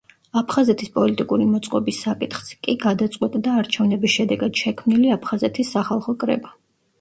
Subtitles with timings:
[0.39, 6.57] აფხაზეთის პოლიტიკური მოწყობის საკითხს კი გადაწყვეტდა არჩევნების შედეგად შექმნილი აფხაზეთის სახალხო კრება.